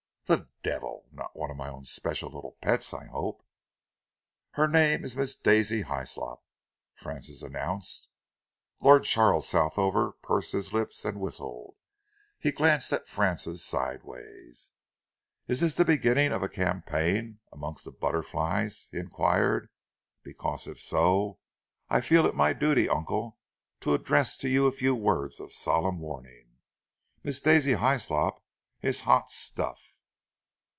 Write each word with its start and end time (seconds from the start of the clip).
"The 0.27 0.47
devil! 0.63 1.09
Not 1.11 1.35
one 1.35 1.51
of 1.51 1.57
my 1.57 1.67
own 1.67 1.83
special 1.83 2.29
little 2.31 2.55
pets, 2.61 2.93
I 2.93 3.07
hope?" 3.07 3.43
"Her 4.51 4.65
name 4.67 5.03
is 5.03 5.17
Miss 5.17 5.35
Daisy 5.35 5.81
Hyslop," 5.81 6.41
Francis 6.95 7.41
announced. 7.41 8.07
Lord 8.79 9.03
Charles 9.03 9.45
Southover 9.51 10.13
pursed 10.21 10.53
his 10.53 10.71
lips 10.71 11.03
and 11.03 11.19
whistled. 11.19 11.75
He 12.39 12.51
glanced 12.53 12.93
at 12.93 13.09
Francis 13.09 13.65
sideways. 13.65 14.71
"Is 15.47 15.59
this 15.59 15.73
the 15.73 15.83
beginning 15.83 16.31
of 16.31 16.43
a 16.43 16.47
campaign 16.47 17.39
amongst 17.51 17.83
the 17.83 17.91
butterflies," 17.91 18.87
he 18.91 18.99
enquired, 18.99 19.67
"because, 20.23 20.65
if 20.65 20.79
so, 20.79 21.39
I 21.89 21.99
feel 21.99 22.25
it 22.25 22.35
my 22.35 22.53
duty, 22.53 22.87
uncle, 22.87 23.37
to 23.81 23.93
address 23.95 24.37
to 24.37 24.47
you 24.47 24.65
a 24.67 24.71
few 24.71 24.95
words 24.95 25.41
of 25.41 25.51
solemn 25.51 25.99
warning. 25.99 26.59
Miss 27.21 27.41
Daisy 27.41 27.73
Hyslop 27.73 28.41
is 28.81 29.01
hot 29.01 29.29
stuff." 29.29 29.87